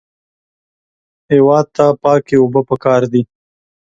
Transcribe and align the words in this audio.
هېواد 1.31 1.65
ته 1.75 1.85
پاکې 2.01 2.35
اوبه 2.39 2.61
پکار 2.69 3.01
دي 3.11 3.21